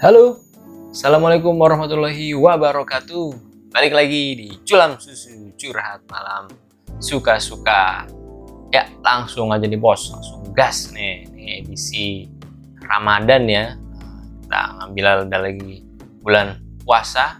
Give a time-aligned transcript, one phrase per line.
[0.00, 0.40] Halo,
[0.96, 3.36] Assalamualaikum warahmatullahi wabarakatuh.
[3.68, 6.48] Balik lagi di Culam Susu Curhat Malam.
[6.96, 8.08] Suka-suka.
[8.72, 11.28] Ya langsung aja nih bos, langsung gas nih.
[11.28, 12.24] Ini edisi
[12.80, 13.76] Ramadan ya.
[14.40, 15.84] Kita ngambil ada lagi
[16.24, 17.36] bulan puasa.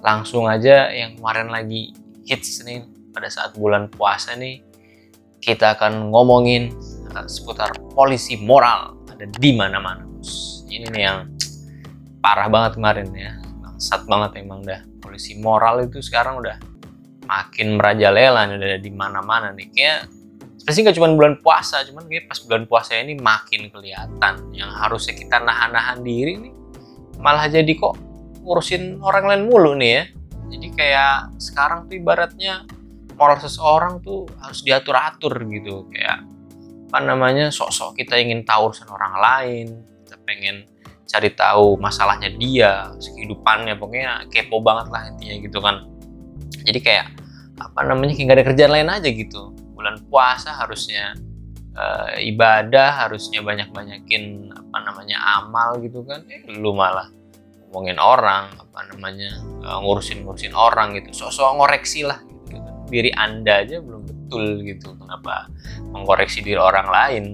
[0.00, 1.92] Langsung aja yang kemarin lagi
[2.24, 2.88] hits nih.
[3.12, 4.64] Pada saat bulan puasa nih
[5.44, 6.72] Kita akan ngomongin
[7.12, 10.04] uh, seputar polisi moral Ada di mana-mana
[10.68, 11.36] Ini nih yang
[12.26, 13.38] parah banget kemarin ya.
[13.62, 14.82] Bangsat banget emang dah.
[14.98, 16.58] Polisi moral itu sekarang udah
[17.30, 19.70] makin merajalela nih udah di mana-mana nih.
[19.70, 20.10] Kayak
[20.66, 25.14] pasti nggak cuma bulan puasa cuman kayak pas bulan puasa ini makin kelihatan yang harusnya
[25.14, 26.54] kita nahan-nahan diri nih
[27.22, 27.94] malah jadi kok
[28.42, 30.04] ngurusin orang lain mulu nih ya.
[30.46, 32.66] Jadi kayak sekarang tuh ibaratnya
[33.14, 35.86] moral seseorang tuh harus diatur-atur gitu.
[35.94, 36.26] Kayak
[36.90, 39.66] apa namanya sok-sok kita ingin tahu urusan orang lain
[40.06, 40.66] kita pengen
[41.06, 45.86] cari tahu masalahnya dia, kehidupannya, pokoknya kepo banget lah intinya gitu kan.
[46.66, 47.06] Jadi kayak
[47.56, 49.54] apa namanya kayak gak ada kerjaan lain aja gitu.
[49.72, 51.14] Bulan puasa harusnya
[51.72, 51.84] e,
[52.26, 56.26] ibadah, harusnya banyak-banyakin apa namanya amal gitu kan.
[56.26, 57.06] Eh, lu malah
[57.70, 59.30] ngomongin orang, apa namanya
[59.62, 61.14] eh, ngurusin-ngurusin orang gitu.
[61.14, 62.18] Sosok ngoreksi lah
[62.50, 62.74] gitu kan.
[62.90, 64.98] Diri anda aja belum betul gitu.
[64.98, 65.46] Kenapa
[65.94, 67.24] mengkoreksi diri orang lain?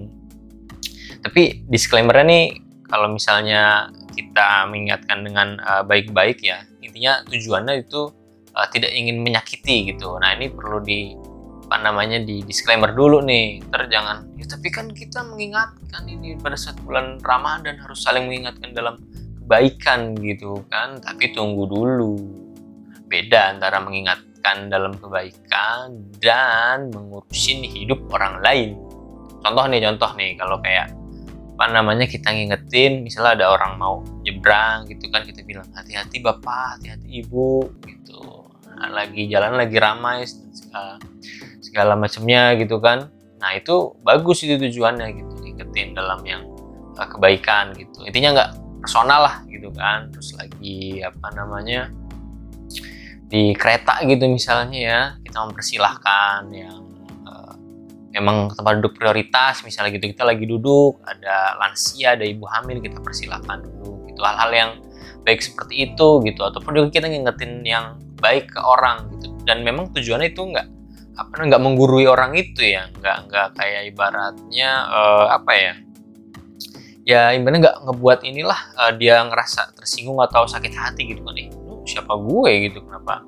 [1.23, 2.62] Tapi disclaimernya nih
[2.93, 5.57] kalau misalnya kita mengingatkan dengan
[5.89, 8.13] baik-baik uh, ya intinya tujuannya itu
[8.53, 10.13] uh, tidak ingin menyakiti gitu.
[10.21, 11.17] Nah ini perlu di
[11.65, 13.65] apa namanya di disclaimer dulu nih.
[13.65, 18.77] Ter jangan ya tapi kan kita mengingatkan ini pada saat bulan Ramadan harus saling mengingatkan
[18.77, 19.01] dalam
[19.41, 21.01] kebaikan gitu kan.
[21.01, 22.13] Tapi tunggu dulu.
[23.09, 28.69] Beda antara mengingatkan dalam kebaikan dan mengurusin hidup orang lain.
[29.41, 30.93] Contoh nih contoh nih kalau kayak
[31.53, 36.81] apa namanya kita ngingetin misalnya ada orang mau nyebrang gitu kan kita bilang hati-hati bapak
[36.81, 38.49] hati-hati ibu gitu.
[38.73, 40.97] Nah, lagi jalan lagi ramai segala,
[41.61, 43.13] segala macamnya gitu kan.
[43.37, 46.41] Nah itu bagus itu tujuannya gitu ngingetin dalam yang
[46.97, 48.01] uh, kebaikan gitu.
[48.01, 50.09] Intinya nggak personal lah gitu kan.
[50.09, 51.93] Terus lagi apa namanya
[53.29, 56.92] di kereta gitu misalnya ya kita mempersilahkan yang
[58.13, 63.01] memang tempat duduk prioritas misalnya gitu kita lagi duduk ada lansia ada ibu hamil kita
[63.01, 64.21] persilahkan dulu gitu.
[64.21, 64.71] Hal-hal yang
[65.25, 66.41] baik seperti itu gitu.
[66.45, 69.33] Ataupun juga kita ngingetin yang baik ke orang gitu.
[69.49, 70.67] Dan memang tujuannya itu nggak
[71.13, 72.85] apa nggak menggurui orang itu ya.
[73.01, 75.73] Nggak nggak kayak ibaratnya uh, apa ya
[77.03, 81.33] ya ibaratnya nggak ngebuat inilah uh, dia ngerasa tersinggung atau sakit hati gitu kan.
[81.33, 81.49] Nih
[81.89, 82.85] siapa gue gitu?
[82.85, 83.25] Kenapa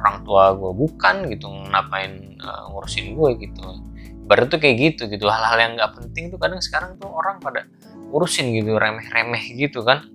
[0.00, 1.52] orang tua gue bukan gitu?
[1.52, 3.91] Ngapain uh, ngurusin gue gitu
[4.32, 5.28] baru tuh kayak gitu gitu.
[5.28, 7.68] Hal-hal yang nggak penting tuh kadang sekarang tuh orang pada
[8.08, 10.08] urusin gitu remeh-remeh gitu kan.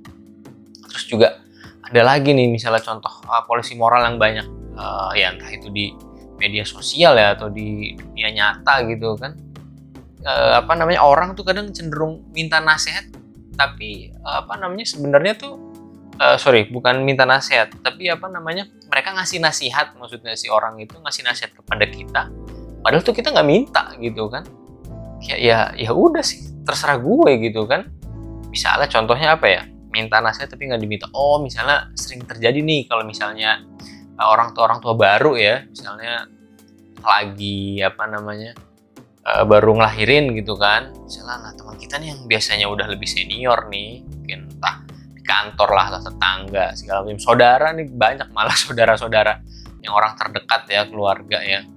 [0.89, 1.37] Terus juga
[1.85, 5.93] ada lagi nih misalnya contoh uh, polisi moral yang banyak uh, ya entah itu di
[6.41, 9.37] media sosial ya atau di dunia nyata gitu kan.
[10.25, 13.05] Uh, apa namanya orang tuh kadang cenderung minta nasihat
[13.53, 15.53] tapi uh, apa namanya sebenarnya tuh
[16.21, 20.97] uh, sorry bukan minta nasihat tapi apa namanya mereka ngasih nasihat maksudnya si orang itu
[20.97, 22.21] ngasih nasihat kepada kita
[22.87, 24.47] padahal tuh kita nggak minta gitu kan.
[25.19, 27.91] Ya ya ya udah sih terserah gue gitu kan.
[28.47, 29.61] Misalnya contohnya apa ya?
[29.91, 31.11] Minta nasihat tapi nggak diminta.
[31.11, 33.59] Oh misalnya sering terjadi nih kalau misalnya
[34.15, 36.31] uh, orang tua orang tua baru ya misalnya
[37.03, 38.55] lagi apa namanya
[39.27, 40.95] uh, baru ngelahirin gitu kan.
[41.03, 45.75] Misalnya nah teman kita nih yang biasanya udah lebih senior nih mungkin entah di kantor
[45.75, 47.19] lah atau tetangga segala macam.
[47.19, 49.43] Saudara nih banyak malah saudara-saudara
[49.83, 51.67] yang orang terdekat ya keluarga ya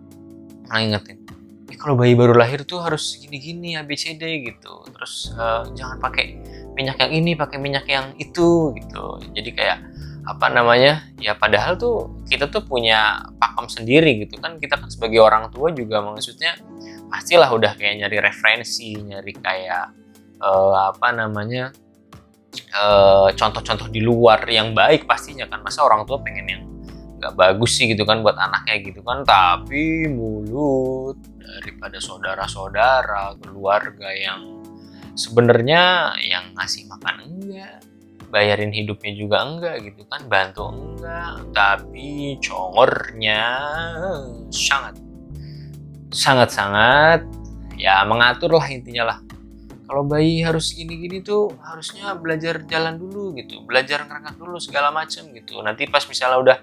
[0.71, 1.19] pernah ingetin
[1.67, 4.87] eh, kalau bayi baru lahir tuh harus gini-gini ABCD gitu.
[4.91, 6.39] Terus uh, jangan pakai
[6.79, 9.19] minyak yang ini pakai minyak yang itu gitu.
[9.35, 9.79] Jadi kayak
[10.31, 14.63] apa namanya ya padahal tuh kita tuh punya pakem sendiri gitu kan.
[14.63, 16.55] Kita kan sebagai orang tua juga maksudnya
[17.11, 19.91] pastilah udah kayak nyari referensi nyari kayak
[20.39, 21.75] uh, apa namanya
[23.39, 25.63] contoh-contoh uh, di luar yang baik pastinya kan.
[25.63, 26.63] Masa orang tua pengen yang
[27.21, 29.23] nggak bagus sih gitu kan buat anaknya gitu kan.
[29.29, 31.21] Tapi mulut
[31.61, 34.65] daripada saudara-saudara keluarga yang
[35.13, 37.85] sebenarnya yang ngasih makan enggak
[38.31, 43.43] bayarin hidupnya juga enggak gitu kan bantu enggak tapi congornya
[44.55, 44.95] sangat
[46.15, 47.21] sangat sangat
[47.75, 49.19] ya mengatur lah intinya lah.
[49.91, 55.27] Kalau bayi harus gini-gini tuh harusnya belajar jalan dulu gitu belajar ngerangkak dulu segala macam
[55.35, 55.59] gitu.
[55.67, 56.57] Nanti pas misalnya udah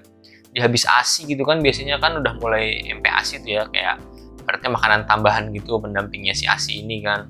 [0.52, 4.02] di habis ASI gitu kan biasanya kan udah mulai MPASI tuh ya kayak
[4.48, 7.28] berarti makanan tambahan gitu pendampingnya si ASI ini kan.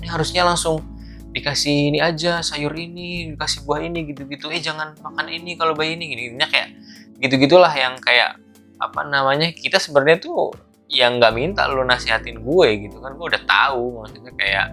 [0.00, 0.82] Ini harusnya langsung
[1.30, 4.50] dikasih ini aja sayur ini dikasih buah ini gitu-gitu.
[4.50, 6.74] Eh jangan makan ini kalau bayi ini gini kayak
[7.22, 8.40] gitu-gitulah yang kayak
[8.80, 10.50] apa namanya kita sebenarnya tuh
[10.90, 14.66] yang nggak minta lo nasihatin gue gitu kan gue udah tahu maksudnya kayak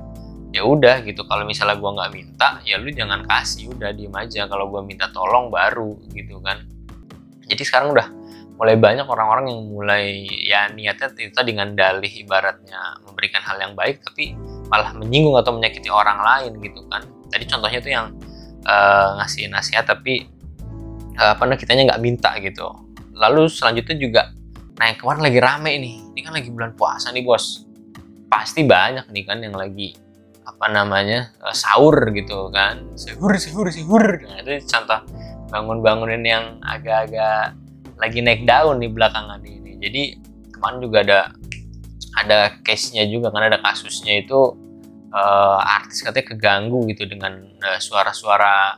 [0.50, 1.22] ya udah gitu.
[1.30, 4.50] Kalau misalnya gue nggak minta ya lu jangan kasih udah diem aja.
[4.50, 6.77] Kalau gue minta tolong baru gitu kan
[7.48, 8.08] jadi sekarang udah
[8.58, 14.02] mulai banyak orang-orang yang mulai ya niatnya itu dengan dalih ibaratnya memberikan hal yang baik
[14.02, 14.34] tapi
[14.68, 17.06] malah menyinggung atau menyakiti orang lain gitu kan.
[17.30, 18.08] Tadi contohnya tuh yang
[18.66, 20.26] uh, ngasih nasihat tapi
[21.22, 22.68] uh, apa namanya kitanya nggak minta gitu.
[23.14, 24.22] Lalu selanjutnya juga
[24.78, 27.62] nah yang kemarin lagi rame nih ini kan lagi bulan puasa nih bos.
[28.28, 29.94] Pasti banyak nih kan yang lagi
[30.50, 32.90] apa namanya uh, sahur gitu kan.
[32.98, 34.18] Sahur sahur sahur.
[34.26, 34.98] Nah itu contoh
[35.48, 37.56] bangun-bangunin yang agak-agak
[37.98, 39.80] lagi naik daun di belakangan ini.
[39.82, 40.04] Jadi
[40.54, 41.20] kemarin juga ada
[42.18, 44.58] ada case-nya juga kan ada kasusnya itu
[45.14, 48.78] uh, artis katanya keganggu gitu dengan uh, suara-suara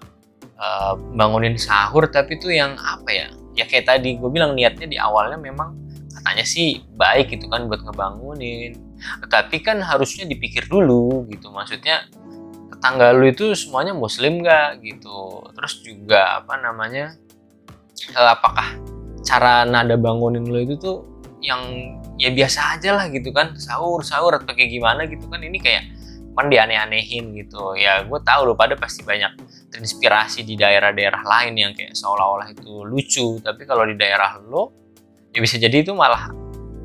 [0.60, 3.28] uh, bangunin sahur tapi itu yang apa ya?
[3.58, 5.76] Ya kayak tadi gue bilang niatnya di awalnya memang
[6.16, 8.76] katanya sih baik gitu kan buat ngebangunin.
[9.32, 11.52] Tapi kan harusnya dipikir dulu gitu.
[11.52, 12.08] Maksudnya
[12.80, 15.44] tetangga lu itu semuanya muslim gak gitu.
[15.52, 17.12] Terus juga apa namanya?
[18.16, 18.80] Uh, apakah
[19.28, 21.04] cara nada bangunin lo itu tuh
[21.44, 21.60] yang
[22.16, 23.52] ya biasa aja lah gitu kan?
[23.60, 25.44] Sahur sahur atau kayak gimana gitu kan?
[25.44, 25.84] Ini kayak
[26.40, 27.76] kan dianeh-anehin gitu.
[27.76, 29.36] Ya gue tahu lo pada pasti banyak
[29.76, 33.44] terinspirasi di daerah-daerah lain yang kayak seolah-olah itu lucu.
[33.44, 34.72] Tapi kalau di daerah lo
[35.36, 36.32] ya bisa jadi itu malah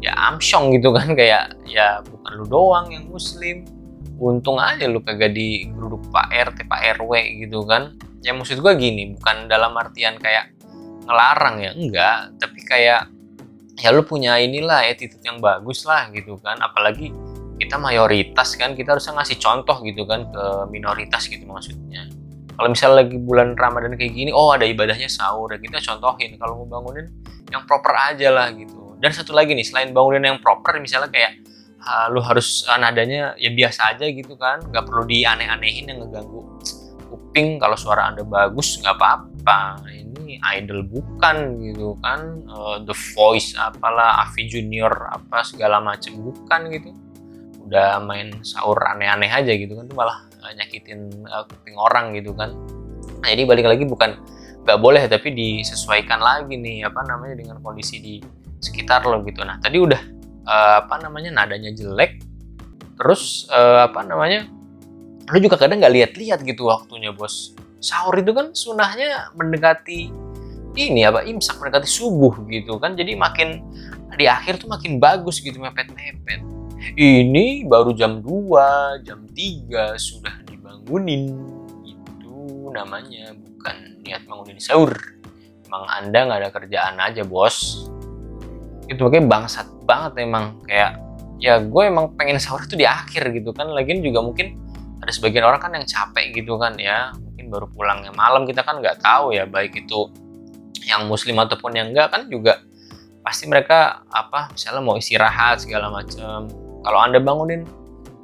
[0.03, 1.15] ya amsyong gitu kan?
[1.19, 3.63] Kayak ya bukan lu doang yang muslim
[4.19, 7.13] untung aja lu kagak di grup Pak RT Pak RW
[7.47, 7.99] gitu kan.
[8.25, 10.55] Ya maksud gue gini bukan dalam artian kayak
[11.05, 12.19] ngelarang ya enggak.
[12.41, 13.11] Tapi kayak
[13.81, 16.57] ya lu punya inilah attitude yang bagus lah gitu kan.
[16.63, 17.13] Apalagi
[17.59, 22.09] kita mayoritas kan kita harusnya ngasih contoh gitu kan ke minoritas gitu maksudnya.
[22.55, 26.39] Kalau misalnya lagi bulan Ramadan kayak gini oh ada ibadahnya sahur ya kita contohin.
[26.39, 27.11] Kalau mau bangunin
[27.51, 28.97] yang proper aja lah gitu.
[29.03, 31.44] Dan satu lagi nih selain bangunin yang proper misalnya kayak
[31.85, 34.65] uh, lu harus uh, nadanya ya biasa aja gitu kan.
[34.73, 36.41] Nggak perlu dianeh-anehin yang ngeganggu.
[37.13, 39.85] Kuping kalau suara anda bagus nggak apa-apa.
[40.45, 42.45] Idol bukan gitu kan.
[42.49, 46.91] Uh, The Voice apalah Avi Junior apa segala macam bukan gitu.
[47.65, 49.89] Udah main sahur aneh-aneh aja gitu kan.
[49.89, 52.53] Tuh malah uh, nyakitin uh, kuping orang gitu kan.
[53.25, 54.21] Nah, jadi balik lagi bukan
[54.65, 58.15] nggak boleh tapi disesuaikan lagi nih apa namanya dengan kondisi di
[58.65, 59.45] sekitar lo gitu.
[59.45, 60.01] Nah tadi udah
[60.45, 62.21] uh, apa namanya nadanya jelek
[62.95, 64.47] terus uh, apa namanya
[65.25, 67.57] lo juga kadang nggak lihat-lihat gitu waktunya bos.
[67.81, 70.13] Sahur itu kan sunahnya mendekati
[70.75, 72.97] ini apa imsak mendekati subuh gitu kan.
[72.97, 73.65] Jadi makin
[74.15, 76.45] di akhir tuh makin bagus gitu mepet-mepet.
[76.95, 81.33] Ini baru jam 2 jam 3 sudah dibangunin.
[81.89, 84.93] Itu namanya bukan niat bangunin sahur.
[85.65, 87.89] Emang anda nggak ada kerjaan aja bos
[88.89, 90.59] itu makanya bangsat banget emang.
[90.65, 91.01] Kayak
[91.41, 93.71] ya gue emang pengen sahur itu di akhir gitu kan.
[93.73, 94.59] Lagian juga mungkin
[95.01, 97.13] ada sebagian orang kan yang capek gitu kan ya.
[97.17, 100.09] Mungkin baru pulangnya malam kita kan nggak tahu ya baik itu
[100.85, 102.61] yang muslim ataupun yang enggak kan juga
[103.25, 106.45] pasti mereka apa misalnya mau istirahat segala macam
[106.85, 107.65] kalau anda bangunin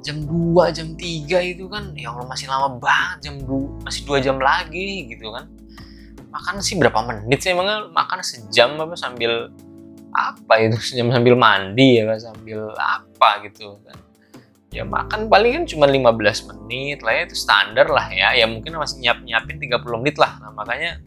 [0.05, 4.17] jam 2 jam 3 itu kan ya Allah masih lama banget jam 2 masih dua
[4.21, 5.49] jam lagi gitu kan.
[6.31, 9.51] Makan sih berapa menit sih emang makan sejam apa sambil
[10.11, 10.77] apa itu?
[11.11, 13.97] Sambil mandi ya sambil apa gitu kan.
[14.71, 18.31] Ya makan paling kan cuma 15 menit lah ya itu standar lah ya.
[18.35, 20.39] Ya mungkin masih nyiap nyiapin 30 menit lah.
[20.39, 21.03] Nah, makanya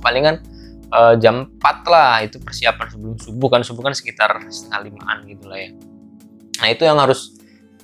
[0.00, 0.40] palingan
[0.88, 3.60] uh, jam 4 lah itu persiapan sebelum subuh kan.
[3.60, 5.70] Subuh kan sekitar setengah limaan gitu lah ya.
[6.64, 7.36] Nah itu yang harus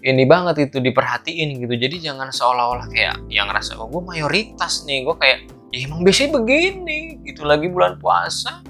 [0.05, 1.75] ini banget itu diperhatiin gitu.
[1.77, 6.41] Jadi jangan seolah-olah kayak yang ngerasa oh gue mayoritas nih gue kayak ya emang biasanya
[6.41, 7.45] begini gitu.
[7.45, 8.65] Lagi bulan puasa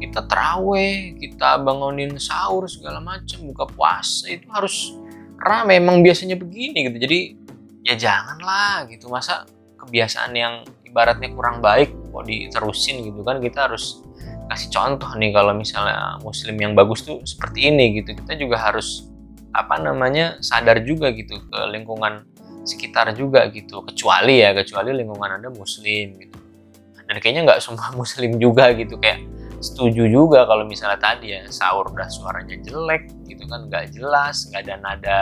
[0.00, 4.96] kita teraweh kita bangunin sahur segala macam buka puasa itu harus
[5.36, 5.76] rame.
[5.76, 6.96] Emang biasanya begini gitu.
[6.96, 7.18] Jadi
[7.84, 9.12] ya janganlah gitu.
[9.12, 9.44] Masa
[9.76, 13.38] kebiasaan yang ibaratnya kurang baik kok diterusin gitu kan?
[13.44, 14.00] Kita harus
[14.50, 18.16] kasih contoh nih kalau misalnya muslim yang bagus tuh seperti ini gitu.
[18.16, 19.06] Kita juga harus
[19.50, 22.24] apa namanya sadar juga gitu ke lingkungan
[22.64, 23.84] sekitar juga gitu.
[23.84, 26.38] Kecuali ya kecuali lingkungan anda muslim gitu.
[27.10, 28.98] Dan kayaknya nggak semua muslim juga gitu.
[29.00, 34.48] Kayak setuju juga kalau misalnya tadi ya sahur udah suaranya jelek gitu kan nggak jelas
[34.48, 35.20] nggak ada nada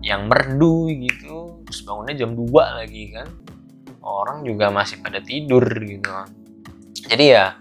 [0.00, 1.64] yang merdu gitu.
[1.68, 3.28] Terus bangunnya jam 2 lagi kan.
[4.04, 6.12] Orang juga masih pada tidur gitu.
[7.08, 7.56] Jadi ya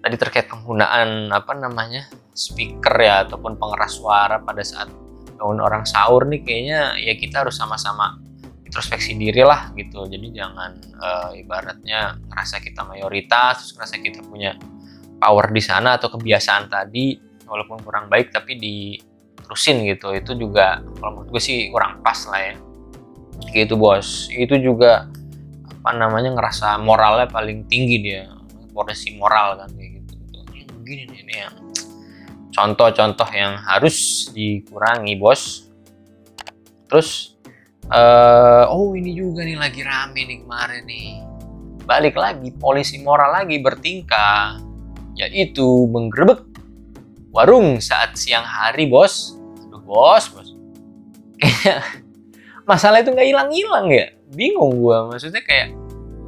[0.00, 4.88] tadi terkait penggunaan apa namanya speaker ya ataupun pengeras suara pada saat
[5.36, 8.16] bangun orang sahur nih kayaknya ya kita harus sama-sama
[8.64, 10.08] introspeksi diri lah gitu.
[10.08, 14.56] Jadi jangan uh, ibaratnya ngerasa kita mayoritas terus ngerasa kita punya
[15.22, 17.14] power di sana atau kebiasaan tadi
[17.46, 20.10] walaupun kurang baik tapi diterusin gitu.
[20.18, 22.54] Itu juga kalau menurut gue sih kurang pas lah ya.
[23.54, 24.26] Gitu bos.
[24.34, 25.06] Itu juga
[25.62, 28.26] apa namanya ngerasa moralnya paling tinggi dia.
[28.72, 30.38] Porsi moral kan kayak gitu, gitu.
[30.56, 31.54] ini begini nih ini yang
[32.56, 35.68] contoh-contoh yang harus dikurangi bos.
[36.88, 37.36] Terus
[37.92, 41.10] uh, oh ini juga nih lagi rame nih kemarin nih.
[41.84, 44.71] Balik lagi polisi moral lagi bertingkah
[45.16, 46.44] yaitu menggerebek
[47.32, 49.36] warung saat siang hari bos.
[49.68, 50.48] Aduh bos bos.
[52.70, 54.06] Masalah itu nggak hilang-hilang ya.
[54.32, 55.74] Bingung gua maksudnya kayak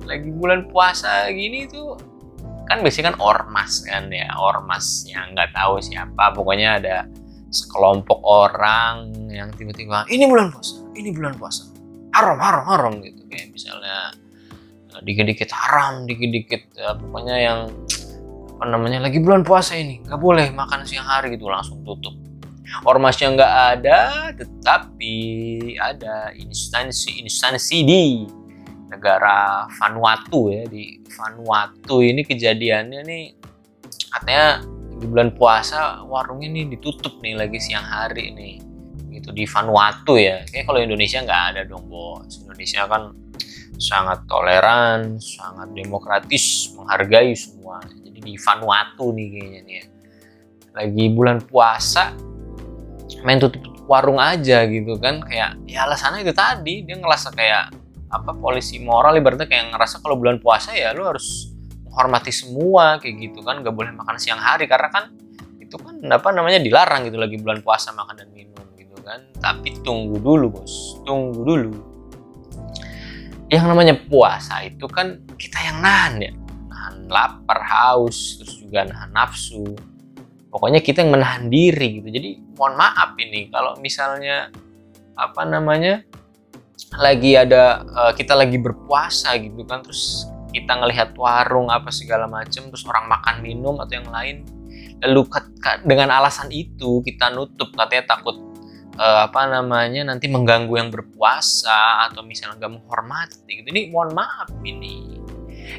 [0.05, 1.97] lagi bulan puasa gini tuh
[2.69, 6.33] kan biasanya kan ormas kan ya ormas yang nggak tahu siapa.
[6.33, 6.97] Pokoknya ada
[7.55, 11.71] sekelompok orang yang tiba-tiba ini bulan puasa ini bulan puasa.
[12.17, 13.23] Haram haram haram gitu.
[13.31, 14.17] Kayak misalnya
[14.97, 17.61] eh, dikit-dikit haram dikit-dikit ya, pokoknya yang
[18.55, 19.99] apa namanya lagi bulan puasa ini.
[20.07, 22.15] Nggak boleh makan siang hari gitu langsung tutup.
[22.87, 23.99] Ormasnya nggak ada
[24.35, 25.17] tetapi
[25.79, 28.25] ada instansi-instansi di
[28.89, 30.63] negara Vanuatu ya.
[30.71, 33.25] Di Vanuatu ini kejadiannya nih
[34.15, 34.63] katanya
[34.95, 38.55] di bulan puasa warungnya nih ditutup nih lagi siang hari nih.
[39.11, 40.47] Gitu di Vanuatu ya.
[40.47, 42.39] Kayak kalau Indonesia nggak ada dong bos.
[42.47, 43.11] Indonesia kan
[43.75, 47.83] sangat toleran sangat demokratis menghargai semua
[48.25, 49.85] di Vanuatu nih kayaknya nih ya.
[50.75, 52.17] lagi bulan puasa
[53.23, 55.25] main tutup warung aja gitu kan.
[55.25, 57.65] Kayak ya alasannya itu tadi dia ngerasa kayak
[58.13, 61.51] apa polisi moral ibaratnya kayak ngerasa kalau bulan puasa ya lu harus
[61.87, 63.61] menghormati semua kayak gitu kan.
[63.61, 65.05] Nggak boleh makan siang hari karena kan
[65.61, 69.25] itu kan apa namanya dilarang gitu lagi bulan puasa makan dan minum gitu kan.
[69.41, 71.01] Tapi tunggu dulu bos.
[71.05, 71.73] Tunggu dulu.
[73.53, 76.33] Yang namanya puasa itu kan kita yang nahan ya
[77.09, 79.65] lapar haus terus juga nahan nafsu.
[80.49, 82.09] Pokoknya kita yang menahan diri gitu.
[82.09, 84.55] Jadi mohon maaf ini kalau misalnya
[85.15, 86.03] apa namanya
[86.99, 92.71] lagi ada uh, kita lagi berpuasa gitu kan terus kita ngelihat warung apa segala macam
[92.71, 94.47] terus orang makan minum atau yang lain
[95.03, 95.27] lalu
[95.83, 98.39] dengan alasan itu kita nutup katanya takut
[98.99, 103.69] uh, apa namanya nanti mengganggu yang berpuasa atau misalnya nggak menghormati gitu.
[103.75, 105.19] Ini mohon maaf ini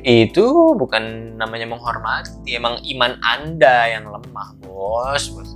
[0.02, 0.46] itu
[0.78, 5.30] bukan namanya menghormati emang iman anda yang lemah bos.
[5.32, 5.52] Bos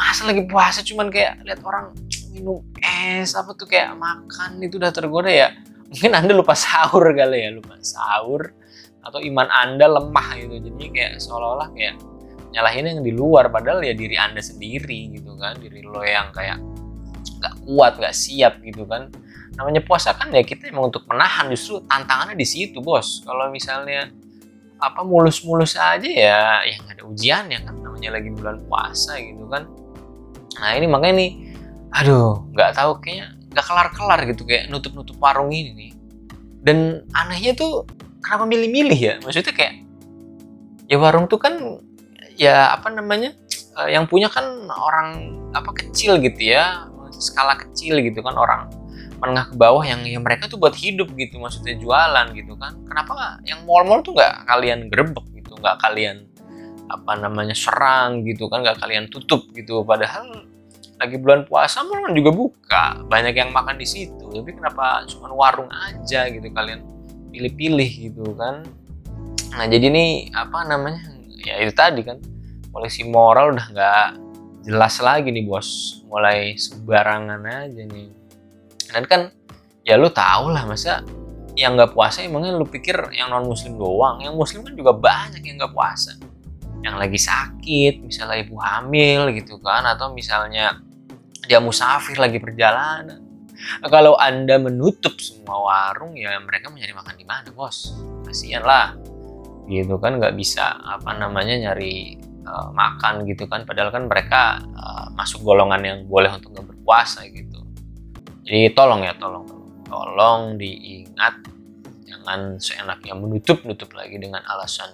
[0.00, 1.92] masa lagi puasa cuman kayak lihat orang
[2.32, 5.52] minum es apa tuh kayak makan itu udah tergoda ya?
[5.92, 8.56] Mungkin anda lupa sahur kali ya lupa sahur.
[9.00, 11.96] Atau iman anda lemah gitu jadi kayak seolah-olah kayak
[12.50, 16.58] nyalahin yang di luar padahal ya diri anda sendiri gitu kan diri lo yang kayak
[17.40, 19.08] nggak kuat nggak siap gitu kan
[19.60, 23.20] namanya puasa kan ya kita emang untuk menahan justru tantangannya di situ bos.
[23.28, 24.08] Kalau misalnya
[24.80, 29.68] apa mulus-mulus aja ya yang ada ujian ya kan namanya lagi bulan puasa gitu kan.
[30.56, 31.30] Nah ini makanya nih
[31.92, 35.92] aduh nggak tahu kayaknya nggak kelar-kelar gitu kayak nutup-nutup warung ini nih.
[36.64, 37.84] Dan anehnya tuh
[38.24, 39.14] kenapa milih-milih ya?
[39.20, 39.84] Maksudnya kayak
[40.88, 41.60] ya warung tuh kan
[42.40, 43.36] ya apa namanya
[43.84, 46.88] eh, yang punya kan orang apa kecil gitu ya
[47.20, 48.72] skala kecil gitu kan orang
[49.20, 52.72] menengah ke bawah yang yang mereka tuh buat hidup gitu maksudnya jualan gitu kan.
[52.88, 56.24] Kenapa yang mall-mall tuh nggak kalian grebek gitu nggak kalian
[56.90, 59.84] apa namanya serang gitu kan nggak kalian tutup gitu.
[59.84, 60.48] Padahal
[60.96, 64.24] lagi bulan puasa malah juga buka banyak yang makan di situ.
[64.32, 66.80] Tapi kenapa cuma warung aja gitu kalian
[67.28, 68.64] pilih-pilih gitu kan?
[69.52, 71.12] Nah jadi ini apa namanya
[71.44, 72.16] ya itu tadi kan
[72.72, 74.08] polisi moral udah nggak
[74.64, 76.00] jelas lagi nih bos.
[76.08, 78.19] Mulai sembarangan aja nih
[78.90, 79.20] dan kan
[79.86, 81.02] ya lu tau lah masa
[81.58, 85.42] yang nggak puasa emangnya lu pikir yang non muslim doang yang muslim kan juga banyak
[85.42, 86.14] yang nggak puasa
[86.80, 90.80] yang lagi sakit misalnya ibu hamil gitu kan atau misalnya
[91.50, 93.26] dia musafir lagi perjalanan.
[93.82, 97.90] Kalau Anda menutup semua warung ya mereka mencari makan di mana, Bos?
[98.22, 98.94] Kasihan lah.
[99.66, 102.14] Gitu kan nggak bisa apa namanya nyari
[102.46, 107.26] uh, makan gitu kan padahal kan mereka uh, masuk golongan yang boleh untuk nggak berpuasa
[107.26, 107.49] gitu.
[108.50, 109.46] Jadi tolong ya, tolong
[109.86, 110.58] tolong.
[110.58, 111.46] Diingat
[112.02, 114.90] jangan seenaknya menutup-nutup lagi dengan alasan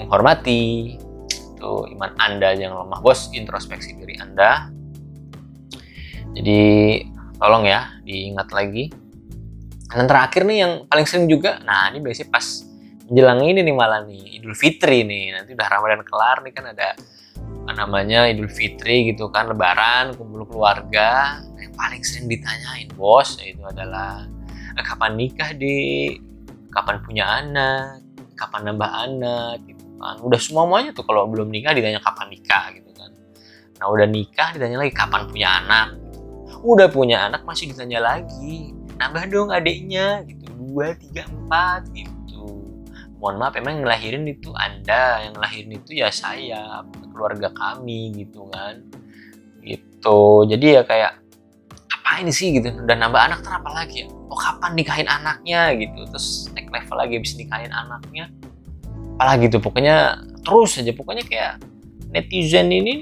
[0.00, 0.96] menghormati
[1.28, 4.70] itu iman Anda yang lemah bos introspeksi diri Anda
[6.38, 6.60] jadi
[7.38, 8.94] tolong ya diingat lagi.
[9.88, 12.44] Dan terakhir nih yang paling sering juga, nah ini biasanya pas
[13.08, 15.32] menjelang ini nih malah nih Idul Fitri nih.
[15.32, 16.92] Nanti udah Ramadan kelar nih kan ada
[17.38, 21.40] apa namanya Idul Fitri gitu kan Lebaran kumpul keluarga
[21.78, 24.26] paling sering ditanyain bos itu adalah
[24.82, 26.18] kapan nikah deh
[26.74, 28.02] kapan punya anak?
[28.38, 29.62] Kapan nambah anak?
[29.66, 30.16] Gitu kan.
[30.22, 33.10] Udah semuanya tuh kalau belum nikah ditanya kapan nikah gitu kan.
[33.78, 35.88] Nah udah nikah ditanya lagi kapan punya anak?
[36.62, 40.22] Udah punya anak masih ditanya lagi nambah dong adiknya.
[40.26, 42.62] Gitu dua tiga empat gitu.
[43.18, 48.46] Mohon maaf emang yang ngelahirin itu anda yang ngelahirin itu ya saya keluarga kami gitu
[48.54, 48.86] kan.
[49.58, 50.46] Gitu.
[50.46, 51.18] Jadi ya kayak
[52.18, 52.74] apa ini sih gitu?
[52.74, 54.06] Udah nambah anak terapa lagi ya?
[54.10, 56.02] Oh kapan nikahin anaknya gitu?
[56.10, 58.26] Terus naik level lagi habis nikahin anaknya.
[59.14, 60.90] Apalagi tuh pokoknya terus aja.
[60.98, 61.62] Pokoknya kayak
[62.10, 62.94] netizen ini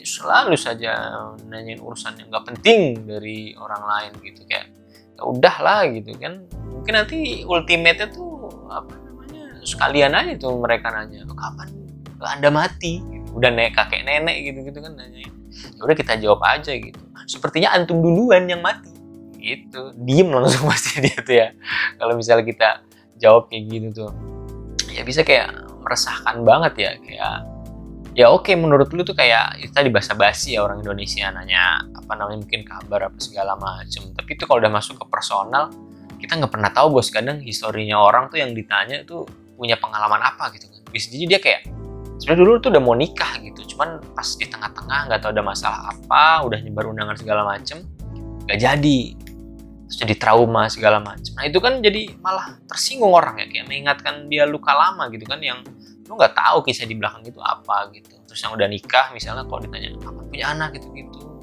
[0.00, 0.96] selalu saja
[1.44, 4.48] nanyain urusan yang gak penting dari orang lain gitu.
[4.48, 4.72] Kayak
[5.12, 6.48] ya udah lah gitu kan.
[6.48, 11.68] Mungkin nanti ultimate tuh apa namanya sekalian aja tuh mereka nanya oh, kapan
[12.24, 13.04] anda mati?
[13.04, 13.23] gitu.
[13.34, 15.34] Udah nek kakek nenek gitu gitu kan nanyain
[15.74, 16.98] ya udah kita jawab aja gitu.
[17.24, 18.90] Sepertinya antum duluan yang mati.
[19.38, 19.92] Gitu.
[20.00, 21.48] Diem langsung pasti dia tuh ya.
[22.00, 22.68] Kalau misalnya kita
[23.20, 24.10] jawab kayak gitu tuh
[24.90, 25.50] ya bisa kayak
[25.82, 27.36] meresahkan banget ya kayak
[28.14, 31.82] ya oke okay, menurut lu tuh kayak itu tadi bahasa basi ya orang Indonesia nanya
[31.94, 34.10] apa namanya mungkin kabar apa segala macem.
[34.12, 35.70] Tapi itu kalau udah masuk ke personal
[36.18, 37.10] kita nggak pernah tahu bos.
[37.10, 40.82] Kadang historinya orang tuh yang ditanya tuh punya pengalaman apa gitu kan.
[40.90, 41.60] Bisa jadi dia kayak
[42.20, 45.80] sebenarnya dulu tuh udah mau nikah gitu cuman pas di tengah-tengah nggak tahu ada masalah
[45.90, 47.82] apa udah nyebar undangan segala macem
[48.44, 49.00] nggak jadi.
[49.84, 51.36] Terus jadi trauma segala macem.
[51.36, 55.40] Nah itu kan jadi malah tersinggung orang ya kayak mengingatkan dia luka lama gitu kan
[55.44, 55.60] yang
[56.04, 58.16] lu nggak tahu kisah di belakang itu apa gitu.
[58.24, 60.70] Terus yang udah nikah misalnya kalau ditanya kapan punya anak?
[60.76, 61.34] gitu gitu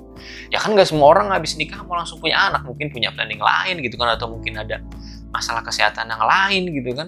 [0.53, 3.81] ya kan nggak semua orang habis nikah mau langsung punya anak mungkin punya planning lain
[3.81, 4.77] gitu kan atau mungkin ada
[5.33, 7.07] masalah kesehatan yang lain gitu kan.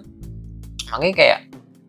[0.89, 1.39] Makanya kayak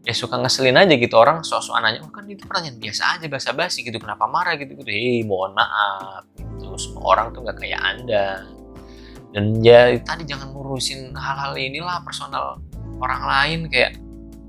[0.05, 1.41] ya suka ngeselin aja gitu orang.
[1.41, 3.97] Sosok anaknya oh kan itu pertanyaan biasa aja basa basi gitu.
[3.97, 4.55] Kenapa marah?
[4.61, 6.29] Gitu gitu hei mohon maaf.
[6.37, 6.69] Gitu.
[6.77, 8.45] Semua orang tuh nggak kayak anda.
[9.33, 12.61] Dan ya tadi jangan ngurusin hal-hal inilah personal
[13.01, 13.59] orang lain.
[13.73, 13.99] Kayak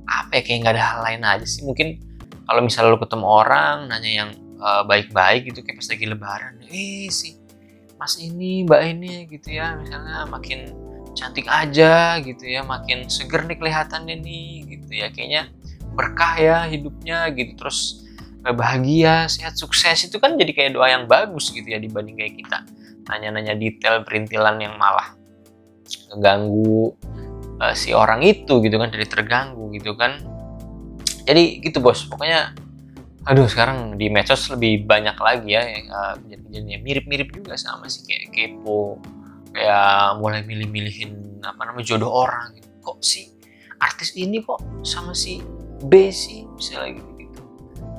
[0.05, 1.63] apa ya kayak nggak ada hal lain aja sih.
[1.63, 2.03] Mungkin
[2.45, 4.29] kalau misalnya lu ketemu orang nanya yang
[4.85, 7.37] baik baik-baik gitu kayak pas lagi lebaran eh sih
[8.01, 9.77] mas ini mbak ini gitu ya.
[9.77, 10.73] Misalnya makin
[11.15, 15.07] cantik aja gitu ya makin seger nih kelihatannya nih gitu ya.
[15.09, 15.49] Kayaknya
[15.95, 18.05] berkah ya hidupnya gitu terus
[18.43, 20.05] bahagia sehat sukses.
[20.05, 22.57] Itu kan jadi kayak doa yang bagus gitu ya dibanding kayak kita
[23.09, 25.15] nanya-nanya detail perintilan yang malah
[26.11, 26.93] ngeganggu
[27.61, 30.19] uh, si orang itu gitu kan jadi terganggu gitu kan.
[31.25, 32.05] Jadi gitu bos.
[32.05, 32.53] Pokoknya
[33.25, 38.05] aduh sekarang di medsos lebih banyak lagi ya uh, kejadian yang mirip-mirip juga sama sih
[38.05, 39.01] kayak kepo
[39.55, 42.67] kayak mulai milih-milihin apa namanya jodoh orang gitu.
[42.83, 43.31] kok si
[43.79, 45.39] artis ini kok sama si
[45.87, 47.41] B sih misalnya gitu gitu.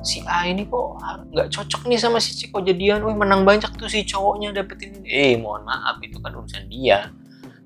[0.05, 1.01] Si A ini kok
[1.33, 3.01] nggak cocok nih sama si C kok jadian.
[3.01, 7.09] Wih menang banyak tuh si cowoknya dapetin eh mohon maaf itu kan urusan dia.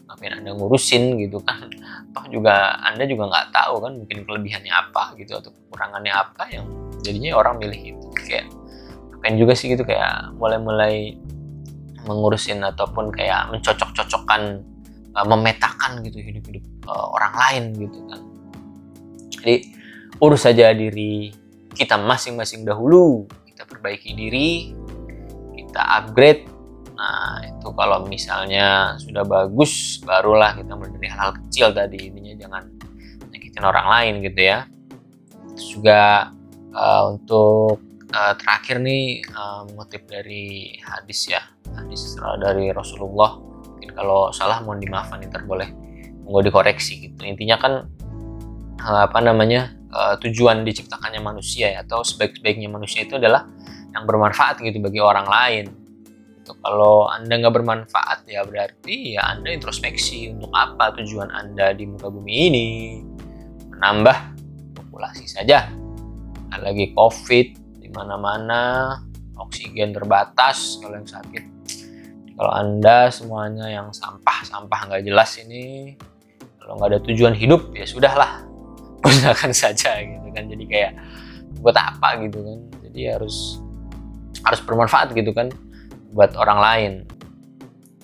[0.08, 1.68] Ngapain anda ngurusin gitu kan?
[2.16, 6.66] Toh juga anda juga nggak tahu kan mungkin kelebihannya apa gitu atau kekurangannya apa yang
[7.04, 8.08] jadinya orang milih itu.
[8.28, 8.48] Kayak
[9.12, 11.16] ngapain juga sih gitu kayak mulai-mulai
[12.12, 14.60] mengurusin ataupun kayak mencocok-cocokkan
[15.16, 18.22] uh, memetakan gitu hidup-hidup uh, orang lain gitu kan
[19.40, 19.56] jadi
[20.20, 21.32] urus saja diri
[21.72, 24.76] kita masing-masing dahulu kita perbaiki diri
[25.56, 26.52] kita upgrade
[27.02, 32.14] Nah, itu kalau misalnya sudah bagus, barulah kita dari hal-hal kecil tadi.
[32.14, 32.64] Intinya jangan
[33.34, 34.70] nyakitin orang lain gitu ya.
[35.58, 36.30] Terus juga
[36.78, 37.82] uh, untuk
[38.14, 41.42] uh, terakhir nih uh, motif dari hadis ya.
[41.76, 43.40] Hadis dari Rasulullah.
[43.40, 45.72] Mungkin kalau salah mohon dimaafkan ntar boleh
[46.28, 47.24] mau dikoreksi gitu.
[47.26, 47.74] Intinya kan
[48.84, 49.76] uh, apa namanya?
[49.92, 53.44] Uh, tujuan diciptakannya manusia ya atau sebaik-baiknya manusia itu adalah
[53.92, 55.66] yang bermanfaat gitu bagi orang lain
[56.52, 56.58] gitu.
[56.60, 62.10] Kalau Anda nggak bermanfaat ya berarti ya Anda introspeksi untuk apa tujuan Anda di muka
[62.10, 62.68] bumi ini.
[63.72, 64.18] Menambah
[64.76, 65.70] populasi saja.
[66.52, 67.61] Lagi COVID
[67.92, 68.98] mana-mana,
[69.38, 71.44] oksigen terbatas kalau yang sakit.
[72.36, 75.94] Kalau Anda semuanya yang sampah-sampah nggak jelas ini,
[76.58, 78.42] kalau nggak ada tujuan hidup ya sudahlah,
[79.04, 80.50] gunakan saja gitu kan.
[80.50, 80.94] Jadi kayak
[81.62, 82.60] buat apa gitu kan.
[82.90, 83.62] Jadi harus
[84.42, 85.54] harus bermanfaat gitu kan
[86.12, 86.94] buat orang lain.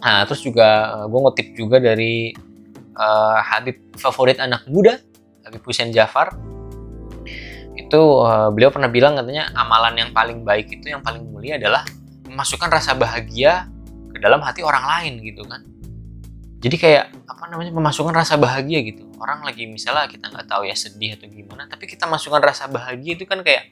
[0.03, 2.29] Nah, terus juga eh, gue ngutip juga dari
[2.97, 4.97] uh, Habib favorit anak muda,
[5.45, 6.33] Habib Hussein Jafar.
[7.77, 11.85] Itu uh, beliau pernah bilang katanya amalan yang paling baik itu yang paling mulia adalah
[12.25, 13.69] memasukkan rasa bahagia
[14.11, 15.61] ke dalam hati orang lain gitu kan.
[16.57, 19.05] Jadi kayak apa namanya memasukkan rasa bahagia gitu.
[19.21, 23.13] Orang lagi misalnya kita nggak tahu ya sedih atau gimana, tapi kita masukkan rasa bahagia
[23.13, 23.69] itu kan kayak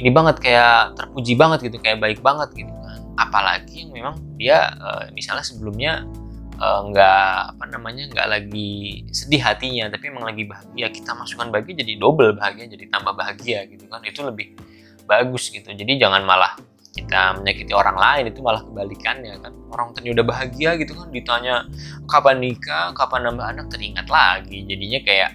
[0.00, 2.72] ini banget kayak terpuji banget gitu, kayak baik banget gitu
[3.18, 6.06] apalagi yang memang dia uh, misalnya sebelumnya
[6.58, 10.86] uh, nggak apa namanya nggak lagi sedih hatinya tapi emang lagi bahagia.
[10.90, 14.02] Kita masukkan bahagia jadi double bahagia jadi tambah bahagia gitu kan.
[14.04, 14.58] Itu lebih
[15.08, 15.70] bagus gitu.
[15.70, 16.58] Jadi jangan malah
[16.92, 19.52] kita menyakiti orang lain itu malah kebalikannya kan.
[19.70, 21.54] Orang ternyata udah bahagia gitu kan ditanya
[22.10, 22.90] kapan nikah?
[22.92, 23.66] Kapan nambah anak?
[23.70, 24.66] Teringat lagi.
[24.66, 25.30] Jadinya kayak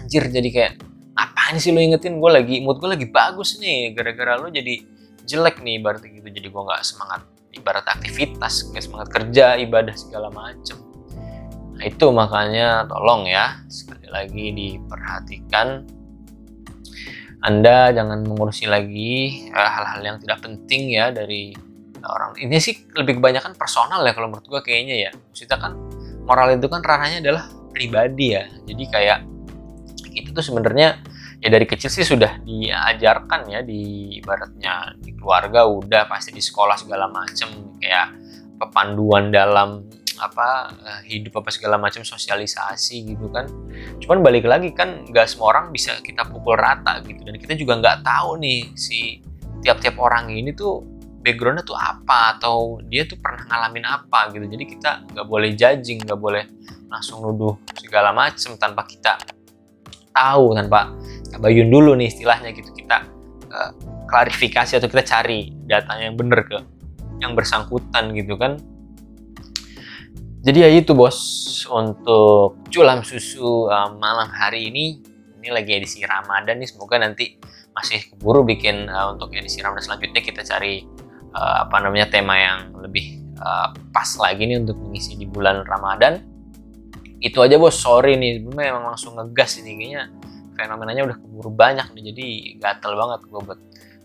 [0.00, 0.72] anjir jadi kayak
[1.14, 2.16] ngapain sih lo ingetin?
[2.18, 3.92] Gue lagi mood gue lagi bagus nih.
[3.92, 4.80] Gara-gara lo jadi
[5.28, 6.28] jelek nih berarti gitu.
[6.32, 10.78] Jadi gue nggak semangat ibarat aktivitas nggak semangat kerja ibadah segala macem.
[11.76, 15.86] Nah itu makanya tolong ya sekali lagi diperhatikan.
[17.40, 21.56] Anda jangan mengurusi lagi eh, hal-hal yang tidak penting ya dari
[22.04, 22.36] orang.
[22.36, 25.10] Ini sih lebih kebanyakan personal ya kalau menurut gue kayaknya ya.
[25.12, 25.72] Maksudnya kan
[26.28, 28.44] moral itu kan ranahnya adalah pribadi ya.
[28.68, 29.18] Jadi kayak
[30.12, 31.00] itu tuh sebenarnya
[31.40, 36.76] ya dari kecil sih sudah diajarkan ya di ibaratnya di keluarga udah pasti di sekolah
[36.76, 38.12] segala macem kayak
[38.60, 39.88] pepanduan dalam
[40.20, 43.48] apa eh, hidup apa segala macam sosialisasi gitu kan.
[44.04, 47.24] Cuman balik lagi kan nggak semua orang bisa kita pukul rata gitu.
[47.24, 49.24] Dan kita juga nggak tahu nih si
[49.64, 50.84] tiap-tiap orang ini tuh
[51.24, 54.44] backgroundnya tuh apa atau dia tuh pernah ngalamin apa gitu.
[54.44, 56.44] Jadi kita nggak boleh judging nggak boleh
[56.92, 59.16] langsung nuduh segala macam tanpa kita
[60.10, 60.90] tahu tanpa
[61.38, 62.74] bayun dulu nih istilahnya gitu.
[62.74, 63.06] Kita
[63.52, 63.70] uh,
[64.10, 66.58] klarifikasi atau kita cari datanya yang bener ke
[67.22, 68.58] yang bersangkutan gitu kan.
[70.40, 71.38] Jadi ya itu bos.
[71.70, 74.98] Untuk culam susu uh, malam hari ini
[75.38, 76.68] ini lagi edisi Ramadan nih.
[76.68, 77.36] Semoga nanti
[77.76, 80.82] masih keburu bikin uh, untuk edisi Ramadan selanjutnya kita cari
[81.36, 86.24] uh, apa namanya tema yang lebih uh, pas lagi nih untuk mengisi di bulan Ramadan.
[87.20, 87.76] Itu aja bos.
[87.76, 90.02] Sorry nih memang langsung ngegas ini kayaknya
[90.56, 92.26] fenomenanya udah keburu banyak nih jadi
[92.58, 93.60] gatel banget gue buat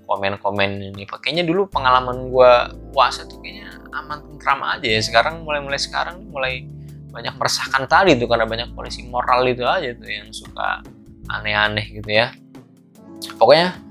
[0.05, 2.51] komen-komen ini kayaknya dulu pengalaman gue
[2.93, 6.69] puasa tuh kayaknya aman tentram aja ya sekarang mulai-mulai sekarang mulai
[7.10, 10.84] banyak meresahkan tadi tuh karena banyak polisi moral itu aja tuh yang suka
[11.31, 12.29] aneh-aneh gitu ya
[13.41, 13.81] pokoknya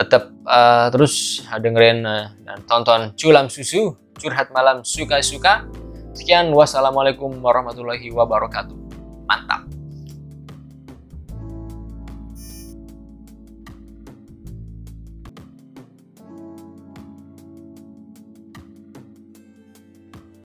[0.00, 5.68] tetap uh, terus dengerin uh, dan tonton culam susu curhat malam suka-suka
[6.10, 8.74] Sekian, wassalamualaikum warahmatullahi wabarakatuh.
[9.30, 9.79] Mantap.